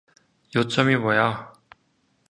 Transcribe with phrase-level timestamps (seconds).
[0.55, 1.53] 요점이 뭐야?